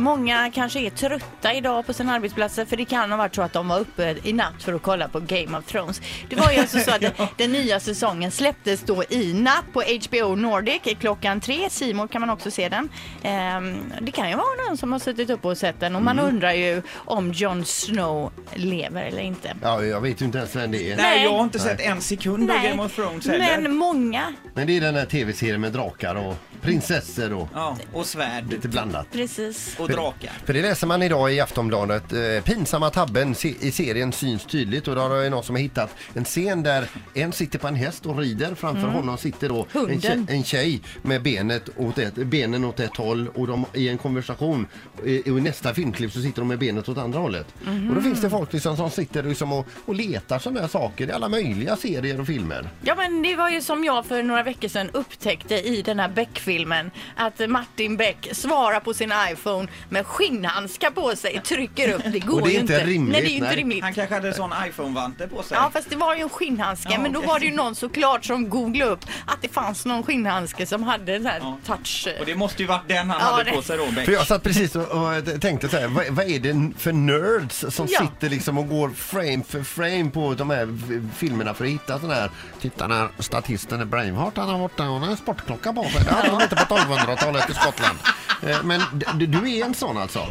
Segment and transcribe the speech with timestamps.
[0.00, 3.52] Många kanske är trötta idag på sina arbetsplatser för det kan ha varit så att
[3.52, 6.00] de var uppe i natt för att kolla på Game of Thrones.
[6.28, 9.82] Det var ju alltså så att den, den nya säsongen släpptes då i natt på
[10.08, 11.70] HBO Nordic klockan tre.
[11.70, 12.88] Simon kan man också se den.
[13.22, 16.18] Ehm, det kan ju vara någon som har suttit upp och sett den och man
[16.18, 19.54] undrar ju om Jon Snow lever eller inte.
[19.62, 20.96] Ja, jag vet ju inte ens vem det är.
[20.96, 21.24] Nej, Nej.
[21.24, 23.60] jag har inte sett en sekund av Game of Thrones heller.
[23.62, 28.06] men många, Men det är den här tv-serien med drakar och prinsessor och Ja, och
[28.06, 29.06] svärd lite blandat.
[29.12, 29.76] precis.
[29.78, 30.30] och drakar.
[30.44, 32.12] För det läser man idag i Aftonbladet.
[32.12, 35.62] Eh, pinsamma tabben se- i serien syns tydligt och då har det någon som har
[35.62, 38.54] hittat en scen där en sitter på en häst och rider.
[38.54, 42.96] Framför honom sitter då en tjej, en tjej med benet åt ett, benen åt ett
[42.96, 44.66] håll och de i en konversation.
[45.04, 47.46] I, I nästa filmklipp så sitter de med benet åt andra hållet.
[47.88, 51.08] Och då finns det folk liksom som sitter liksom och, och letar sådana här saker
[51.08, 52.68] i alla möjliga serier och filmer.
[52.82, 56.08] Ja men det var ju som jag för några veckor sedan upptäckte i den här
[56.08, 62.02] Beck-filmen att Martin Beck svarar på sin iPhone med skinnhandskar på sig, trycker upp.
[62.12, 63.56] Det går Och det är ju inte rimligt, Nej det är ju inte nej.
[63.56, 63.82] rimligt.
[63.82, 65.56] Han kanske hade sån iPhone-vante på sig.
[65.60, 67.28] Ja fast det var ju en skinnhandske Ja, men då okej.
[67.28, 71.12] var det ju någon såklart som googlade upp att det fanns någon skinnhandske som hade
[71.12, 71.58] den här Ja.
[71.66, 72.08] touch.
[72.20, 74.04] Och det måste ju varit den han Ja, hade det- på sig då, Beck.
[74.04, 77.64] För jag satt precis och, och tänkte så här, vad, vad är det för nerds
[77.70, 78.00] som Ja.
[78.00, 81.98] sitter liksom och går frame för frame på de här v- filmerna för att hitta
[81.98, 85.84] sådana här Titta när statisten är Braveheart, han har borta hon har en sportklocka på
[85.84, 86.04] sig.
[86.04, 87.98] Det hade de inte på 1200-talet i Skottland.
[88.42, 88.80] Eh, Men
[89.18, 90.26] d- du är en sån alltså?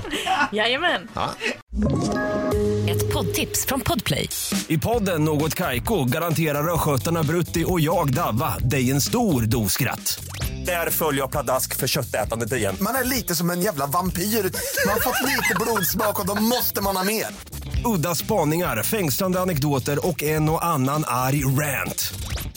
[0.52, 1.08] Jajamän.
[1.14, 1.30] Ja.
[2.90, 4.30] Ett poddtips från Podplay.
[4.68, 10.20] I podden Något Kaiko garanterar östgötarna Brutti och jag, Davva, dig en stor dos skratt.
[10.66, 12.76] Där följer jag pladask för köttätandet igen.
[12.82, 14.24] Man är lite som en jävla vampyr.
[14.24, 17.26] Man har fått lite blodsmak och då måste man ha mer.
[17.86, 22.14] Udda spaningar, fängslande anekdoter och en och annan arg rant.